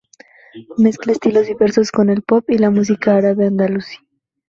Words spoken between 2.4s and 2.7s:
y